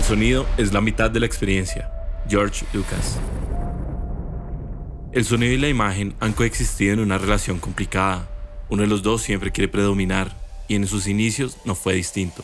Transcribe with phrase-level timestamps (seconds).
[0.00, 1.92] El sonido es la mitad de la experiencia.
[2.26, 3.20] George Lucas.
[5.12, 8.26] El sonido y la imagen han coexistido en una relación complicada.
[8.70, 10.34] Uno de los dos siempre quiere predominar
[10.68, 12.42] y en sus inicios no fue distinto.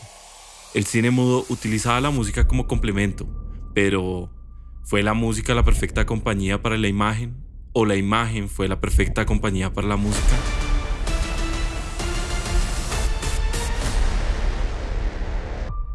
[0.75, 3.27] El cine mudo utilizaba la música como complemento,
[3.73, 4.29] pero
[4.83, 7.43] ¿fue la música la perfecta compañía para la imagen
[7.73, 10.66] o la imagen fue la perfecta compañía para la música?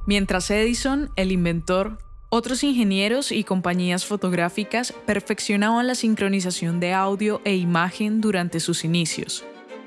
[0.05, 1.99] Mientras Edison, el inventor,
[2.29, 9.45] otros ingenieros y compañías fotográficas perfeccionaban la sincronización de audio e imagen durante sus inicios.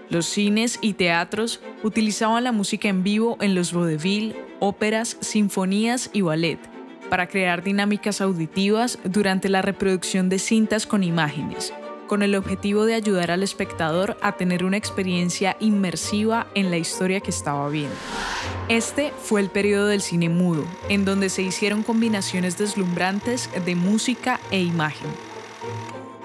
[0.10, 6.22] Los cines y teatros utilizaban la música en vivo en los vaudeville, óperas, sinfonías y
[6.22, 6.60] ballet
[7.10, 11.74] para crear dinámicas auditivas durante la reproducción de cintas con imágenes,
[12.08, 17.20] con el objetivo de ayudar al espectador a tener una experiencia inmersiva en la historia
[17.20, 17.96] que estaba viendo.
[18.68, 24.40] Este fue el periodo del cine mudo, en donde se hicieron combinaciones deslumbrantes de música
[24.50, 25.08] e imagen.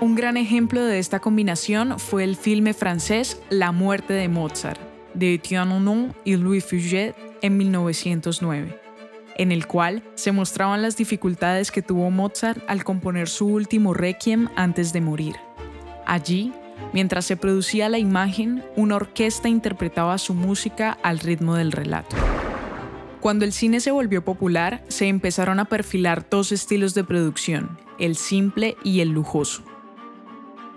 [0.00, 4.80] Un gran ejemplo de esta combinación fue el filme francés La muerte de Mozart,
[5.12, 8.74] de Etienne Onon y Louis Fuget en 1909,
[9.36, 14.48] en el cual se mostraban las dificultades que tuvo Mozart al componer su último requiem
[14.56, 15.36] antes de morir.
[16.06, 16.54] Allí,
[16.92, 22.16] mientras se producía la imagen, una orquesta interpretaba su música al ritmo del relato.
[23.20, 28.16] Cuando el cine se volvió popular, se empezaron a perfilar dos estilos de producción, el
[28.16, 29.62] simple y el lujoso.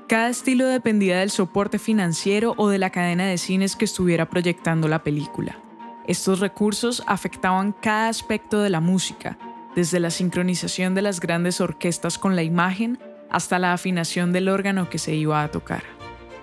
[0.08, 4.90] Cada estilo dependía del soporte financiero o de la cadena de cines que estuviera proyectando
[4.90, 5.58] la película.
[6.06, 9.38] Estos recursos afectaban cada aspecto de la música,
[9.74, 14.90] desde la sincronización de las grandes orquestas con la imagen hasta la afinación del órgano
[14.90, 15.84] que se iba a tocar.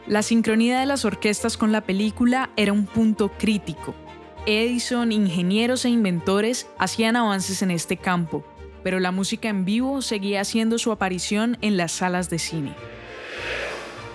[0.07, 3.95] La sincronía de las orquestas con la película era un punto crítico.
[4.47, 8.43] Edison, ingenieros e inventores hacían avances en este campo,
[8.83, 12.75] pero la música en vivo seguía haciendo su aparición en las salas de cine.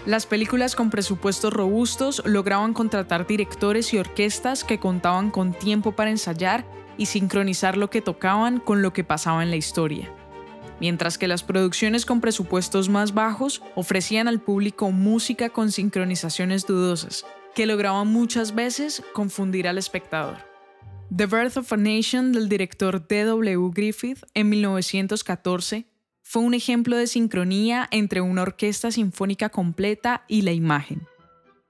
[0.08, 6.10] Las películas con presupuestos robustos lograban contratar directores y orquestas que contaban con tiempo para
[6.10, 6.66] ensayar
[6.98, 10.12] y sincronizar lo que tocaban con lo que pasaba en la historia
[10.80, 17.26] mientras que las producciones con presupuestos más bajos ofrecían al público música con sincronizaciones dudosas,
[17.54, 20.38] que lograban muchas veces confundir al espectador.
[21.16, 23.72] The Birth of a Nation del director D.W.
[23.74, 25.86] Griffith en 1914
[26.22, 31.08] fue un ejemplo de sincronía entre una orquesta sinfónica completa y la imagen.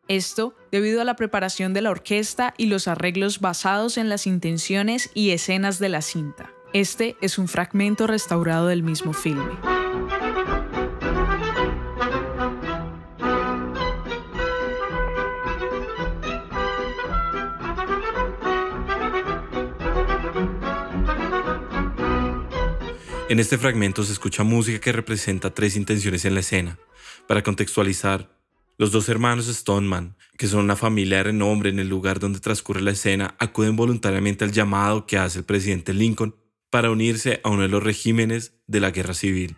[0.07, 5.11] Esto debido a la preparación de la orquesta y los arreglos basados en las intenciones
[5.13, 6.54] y escenas de la cinta.
[6.75, 9.53] Este es un fragmento restaurado del mismo filme.
[23.29, 26.77] En este fragmento se escucha música que representa tres intenciones en la escena.
[27.25, 28.29] Para contextualizar,
[28.77, 32.81] los dos hermanos Stoneman, que son una familia de renombre en el lugar donde transcurre
[32.81, 36.35] la escena, acuden voluntariamente al llamado que hace el presidente Lincoln
[36.75, 39.55] para unirse a uno de los regímenes de la guerra civil.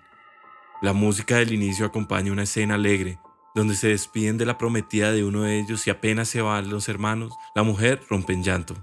[0.84, 3.18] La música del inicio acompaña una escena alegre,
[3.56, 6.90] donde se despiden de la prometida de uno de ellos y apenas se van los
[6.90, 8.76] hermanos, la mujer rompe en llanto.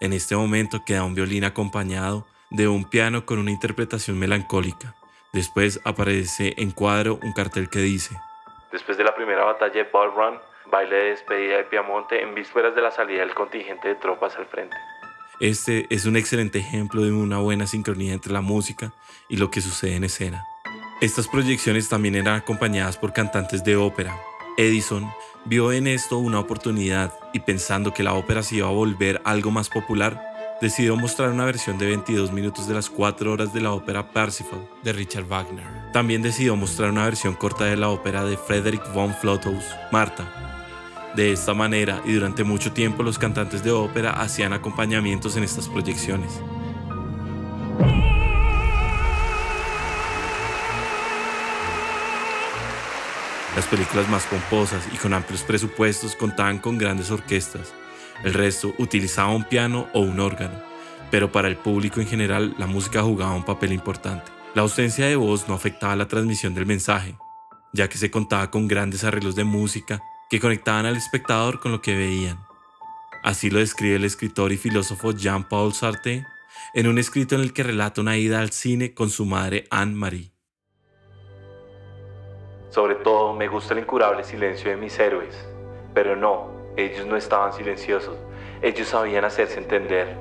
[0.00, 4.96] En este momento queda un violín acompañado de un piano con una interpretación melancólica.
[5.32, 8.16] Después aparece en cuadro un cartel que dice,
[8.72, 10.40] Después de la primera batalla de Bull Run,
[10.72, 14.46] baile de despedida de Piamonte en vísperas de la salida del contingente de tropas al
[14.46, 14.76] frente.
[15.40, 18.92] Este es un excelente ejemplo de una buena sincronía entre la música
[19.26, 20.44] y lo que sucede en escena.
[21.00, 24.14] Estas proyecciones también eran acompañadas por cantantes de ópera.
[24.58, 25.10] Edison
[25.46, 29.50] vio en esto una oportunidad y pensando que la ópera se iba a volver algo
[29.50, 30.22] más popular,
[30.60, 34.68] decidió mostrar una versión de 22 minutos de las 4 horas de la ópera Parsifal
[34.82, 35.64] de Richard Wagner.
[35.94, 40.59] También decidió mostrar una versión corta de la ópera de Frederick von Flotows, Marta,
[41.14, 45.68] de esta manera y durante mucho tiempo los cantantes de ópera hacían acompañamientos en estas
[45.68, 46.40] proyecciones.
[53.56, 57.74] Las películas más pomposas y con amplios presupuestos contaban con grandes orquestas.
[58.24, 60.62] El resto utilizaba un piano o un órgano,
[61.10, 64.30] pero para el público en general la música jugaba un papel importante.
[64.54, 67.16] La ausencia de voz no afectaba la transmisión del mensaje,
[67.72, 71.82] ya que se contaba con grandes arreglos de música que conectaban al espectador con lo
[71.82, 72.38] que veían.
[73.22, 76.24] Así lo describe el escritor y filósofo Jean-Paul Sartre
[76.72, 80.32] en un escrito en el que relata una ida al cine con su madre Anne-Marie.
[82.70, 85.36] Sobre todo me gusta el incurable silencio de mis héroes,
[85.92, 88.16] pero no, ellos no estaban silenciosos,
[88.62, 90.16] ellos sabían hacerse entender.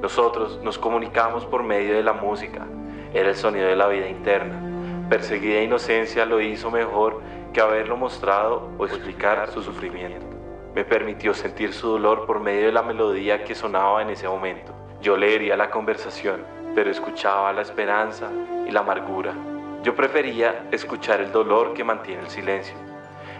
[0.00, 2.66] Nosotros nos comunicamos por medio de la música,
[3.12, 5.08] era el sonido de la vida interna.
[5.10, 7.20] Perseguida inocencia lo hizo mejor
[7.52, 10.26] que haberlo mostrado o explicar su sufrimiento.
[10.74, 14.72] Me permitió sentir su dolor por medio de la melodía que sonaba en ese momento.
[15.00, 16.44] Yo leería la conversación,
[16.74, 18.30] pero escuchaba la esperanza
[18.66, 19.34] y la amargura.
[19.82, 22.76] Yo prefería escuchar el dolor que mantiene el silencio.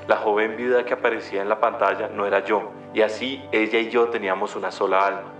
[0.08, 3.90] La joven viuda que aparecía en la pantalla no era yo, y así ella y
[3.90, 5.32] yo teníamos una sola alma.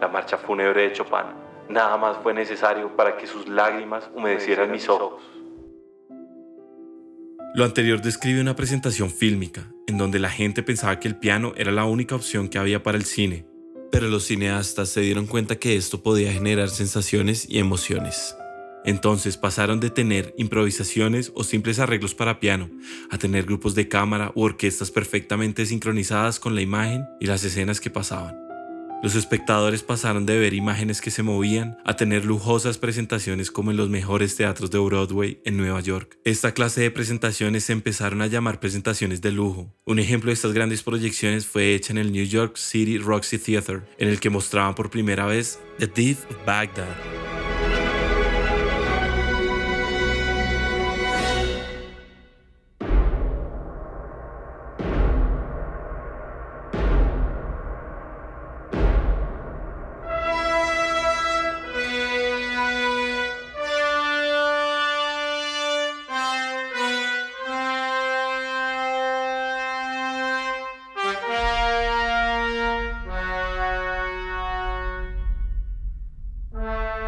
[0.00, 1.42] La marcha fúnebre de Chopin.
[1.68, 5.22] Nada más fue necesario para que sus lágrimas humedecieran mis ojos.
[7.54, 11.70] Lo anterior describe una presentación fílmica, en donde la gente pensaba que el piano era
[11.70, 13.44] la única opción que había para el cine,
[13.90, 18.34] pero los cineastas se dieron cuenta que esto podía generar sensaciones y emociones.
[18.86, 22.70] Entonces pasaron de tener improvisaciones o simples arreglos para piano
[23.10, 27.82] a tener grupos de cámara u orquestas perfectamente sincronizadas con la imagen y las escenas
[27.82, 28.51] que pasaban.
[29.02, 33.76] Los espectadores pasaron de ver imágenes que se movían a tener lujosas presentaciones como en
[33.76, 36.18] los mejores teatros de Broadway en Nueva York.
[36.24, 39.74] Esta clase de presentaciones se empezaron a llamar presentaciones de lujo.
[39.86, 43.82] Un ejemplo de estas grandes proyecciones fue hecha en el New York City Roxy Theater,
[43.98, 47.21] en el que mostraban por primera vez The Death of Baghdad.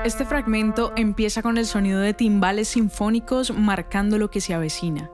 [0.05, 5.11] Este fragmento empieza con el sonido de timbales sinfónicos marcando lo que se avecina.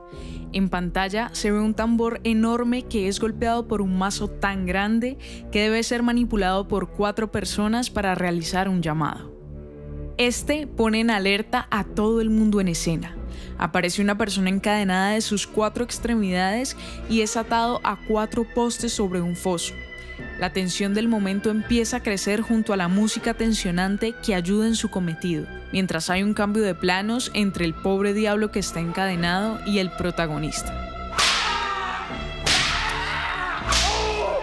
[0.51, 5.17] En pantalla se ve un tambor enorme que es golpeado por un mazo tan grande
[5.49, 9.31] que debe ser manipulado por cuatro personas para realizar un llamado.
[10.17, 13.15] Este pone en alerta a todo el mundo en escena.
[13.57, 16.75] Aparece una persona encadenada de sus cuatro extremidades
[17.09, 19.73] y es atado a cuatro postes sobre un foso.
[20.41, 24.75] La tensión del momento empieza a crecer junto a la música tensionante que ayuda en
[24.75, 29.59] su cometido, mientras hay un cambio de planos entre el pobre diablo que está encadenado
[29.67, 30.75] y el protagonista.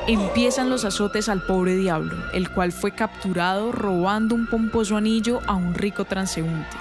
[0.07, 5.57] Empiezan los azotes al pobre diablo, el cual fue capturado robando un pomposo anillo a
[5.57, 6.77] un rico transeúnte.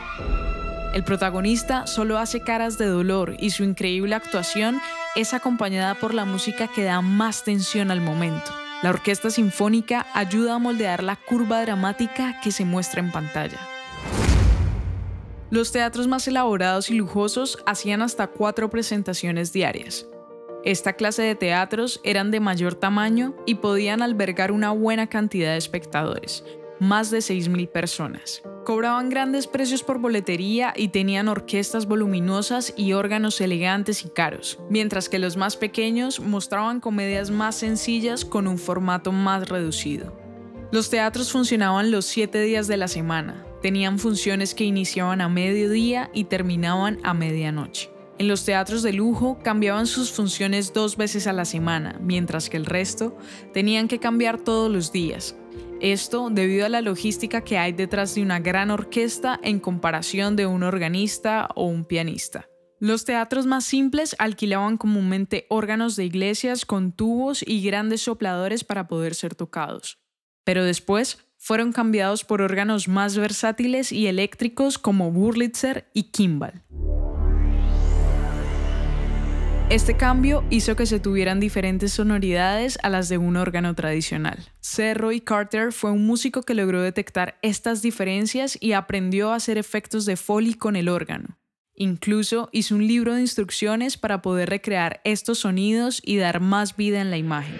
[0.93, 4.79] El protagonista solo hace caras de dolor y su increíble actuación
[5.15, 8.66] es acompañada por la música que da más tensión al momento.
[8.83, 13.57] La orquesta sinfónica ayuda a moldear la curva dramática que se muestra en pantalla.
[15.49, 20.05] Los teatros más elaborados y lujosos hacían hasta cuatro presentaciones diarias.
[20.63, 25.57] Esta clase de teatros eran de mayor tamaño y podían albergar una buena cantidad de
[25.57, 26.43] espectadores,
[26.79, 28.43] más de 6.000 personas.
[28.67, 35.07] Cobraban grandes precios por boletería y tenían orquestas voluminosas y órganos elegantes y caros, mientras
[35.07, 40.11] que los más pequeños mostraban comedias más sencillas con un formato más reducido.
[40.69, 46.11] Los teatros funcionaban los siete días de la semana, tenían funciones que iniciaban a mediodía
[46.13, 47.89] y terminaban a medianoche.
[48.17, 52.57] En los teatros de lujo cambiaban sus funciones dos veces a la semana, mientras que
[52.57, 53.15] el resto
[53.53, 55.37] tenían que cambiar todos los días,
[55.81, 60.45] esto debido a la logística que hay detrás de una gran orquesta en comparación de
[60.45, 62.47] un organista o un pianista.
[62.79, 68.87] Los teatros más simples alquilaban comúnmente órganos de iglesias con tubos y grandes sopladores para
[68.87, 69.99] poder ser tocados.
[70.43, 76.63] Pero después fueron cambiados por órganos más versátiles y eléctricos como Wurlitzer y Kimball.
[79.69, 84.37] Este cambio hizo que se tuvieran diferentes sonoridades a las de un órgano tradicional.
[84.61, 84.93] C.
[84.93, 90.05] Roy Carter fue un músico que logró detectar estas diferencias y aprendió a hacer efectos
[90.05, 91.37] de Foley con el órgano.
[91.75, 97.01] Incluso hizo un libro de instrucciones para poder recrear estos sonidos y dar más vida
[97.01, 97.59] en la imagen.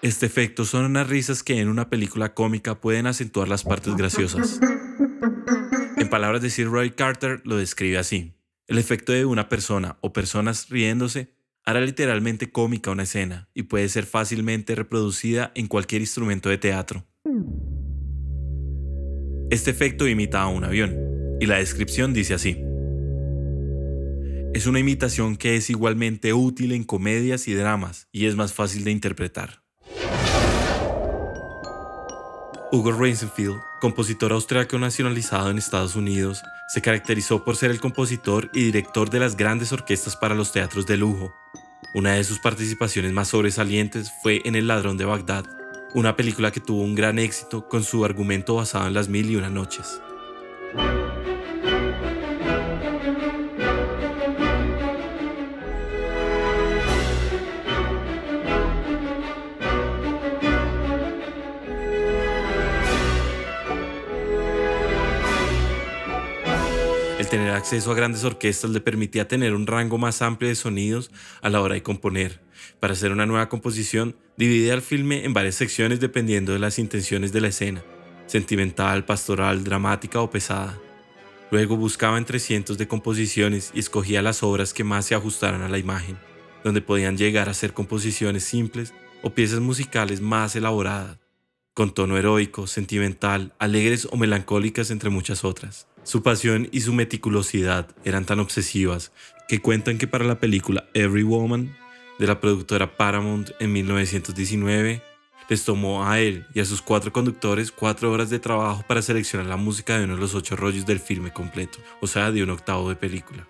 [0.00, 4.58] Este efecto son unas risas que en una película cómica pueden acentuar las partes graciosas.
[5.98, 8.33] En palabras de Sir Roy Carter lo describe así.
[8.66, 11.34] El efecto de una persona o personas riéndose
[11.66, 17.06] hará literalmente cómica una escena y puede ser fácilmente reproducida en cualquier instrumento de teatro.
[19.50, 20.96] Este efecto imita a un avión,
[21.40, 22.56] y la descripción dice así.
[24.54, 28.84] Es una imitación que es igualmente útil en comedias y dramas y es más fácil
[28.84, 29.63] de interpretar.
[32.74, 38.64] Hugo Reisenfield, compositor austriaco nacionalizado en Estados Unidos, se caracterizó por ser el compositor y
[38.64, 41.32] director de las grandes orquestas para los teatros de lujo.
[41.94, 45.44] Una de sus participaciones más sobresalientes fue en El ladrón de Bagdad,
[45.94, 49.36] una película que tuvo un gran éxito con su argumento basado en las mil y
[49.36, 50.00] una noches.
[67.34, 71.10] Tener acceso a grandes orquestas le permitía tener un rango más amplio de sonidos
[71.42, 72.40] a la hora de componer.
[72.78, 77.32] Para hacer una nueva composición, dividía el filme en varias secciones dependiendo de las intenciones
[77.32, 77.82] de la escena,
[78.26, 80.78] sentimental, pastoral, dramática o pesada.
[81.50, 85.68] Luego buscaba entre cientos de composiciones y escogía las obras que más se ajustaran a
[85.68, 86.16] la imagen,
[86.62, 91.18] donde podían llegar a ser composiciones simples o piezas musicales más elaboradas,
[91.74, 95.88] con tono heroico, sentimental, alegres o melancólicas entre muchas otras.
[96.04, 99.10] Su pasión y su meticulosidad eran tan obsesivas
[99.48, 101.74] que cuentan que para la película Every Woman
[102.18, 105.02] de la productora Paramount en 1919
[105.48, 109.46] les tomó a él y a sus cuatro conductores cuatro horas de trabajo para seleccionar
[109.46, 112.50] la música de uno de los ocho rollos del filme completo, o sea, de un
[112.50, 113.46] octavo de película.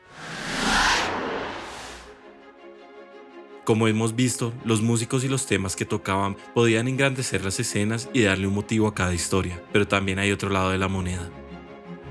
[3.65, 8.23] Como hemos visto, los músicos y los temas que tocaban podían engrandecer las escenas y
[8.23, 11.31] darle un motivo a cada historia, pero también hay otro lado de la moneda.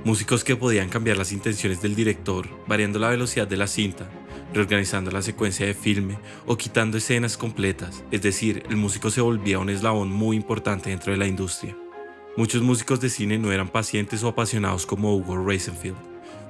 [0.06, 4.10] Músicos que podían cambiar las intenciones del director, variando la velocidad de la cinta,
[4.54, 9.60] reorganizando la secuencia de filme o quitando escenas completas, es decir, el músico se volvía
[9.60, 11.78] un eslabón muy importante dentro de la industria.
[12.36, 15.96] Muchos músicos de cine no eran pacientes o apasionados como Hugo Rosenfield,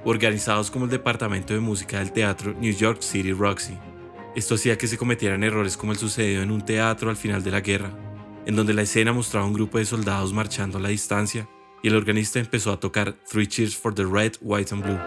[0.04, 3.78] organizados como el departamento de música del teatro New York City Roxy.
[4.34, 7.52] Esto hacía que se cometieran errores como el sucedido en un teatro al final de
[7.52, 7.96] la guerra,
[8.46, 11.48] en donde la escena mostraba un grupo de soldados marchando a la distancia
[11.84, 14.98] y el organista empezó a tocar Three Cheers for the Red, White and Blue.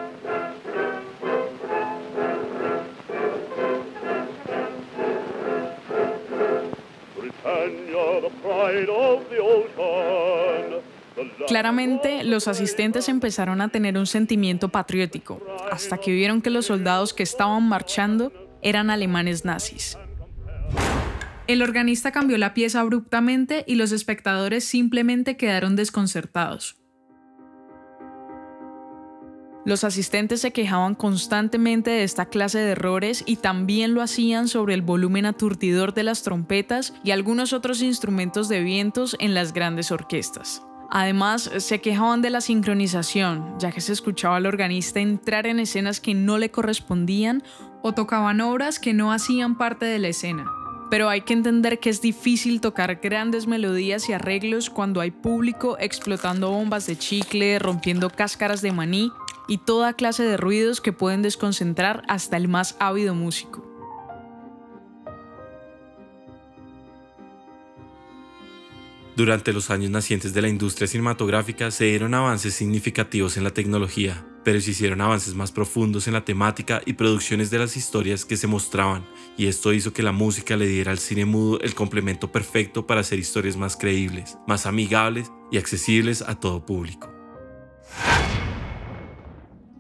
[11.48, 15.42] Claramente, los asistentes empezaron a tener un sentimiento patriótico,
[15.72, 18.32] hasta que vieron que los soldados que estaban marchando
[18.62, 19.98] eran alemanes nazis.
[21.48, 26.76] El organista cambió la pieza abruptamente y los espectadores simplemente quedaron desconcertados.
[29.66, 34.74] Los asistentes se quejaban constantemente de esta clase de errores y también lo hacían sobre
[34.74, 39.92] el volumen aturdidor de las trompetas y algunos otros instrumentos de vientos en las grandes
[39.92, 40.64] orquestas.
[40.90, 46.00] Además, se quejaban de la sincronización, ya que se escuchaba al organista entrar en escenas
[46.00, 47.44] que no le correspondían
[47.82, 50.46] o tocaban obras que no hacían parte de la escena.
[50.90, 55.78] Pero hay que entender que es difícil tocar grandes melodías y arreglos cuando hay público
[55.80, 59.12] explotando bombas de chicle, rompiendo cáscaras de maní
[59.48, 63.68] y toda clase de ruidos que pueden desconcentrar hasta el más ávido músico.
[69.18, 74.24] Durante los años nacientes de la industria cinematográfica se dieron avances significativos en la tecnología,
[74.48, 78.38] pero se hicieron avances más profundos en la temática y producciones de las historias que
[78.38, 82.32] se mostraban, y esto hizo que la música le diera al cine mudo el complemento
[82.32, 87.14] perfecto para hacer historias más creíbles, más amigables y accesibles a todo público.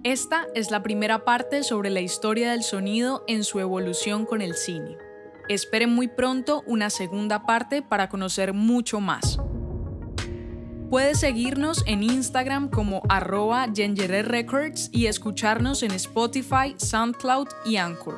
[0.04, 4.54] Esta es la primera parte sobre la historia del sonido en su evolución con el
[4.54, 4.98] cine.
[5.48, 9.40] Esperen muy pronto una segunda parte para conocer mucho más.
[10.89, 18.17] Puedes seguirnos en Instagram como arroba Records y escucharnos en Spotify, SoundCloud y Anchor.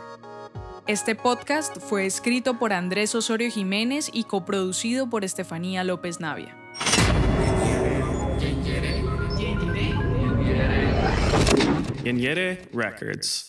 [0.86, 6.56] Este podcast fue escrito por Andrés Osorio Jiménez y coproducido por Estefanía López Navia.
[12.72, 13.48] Records.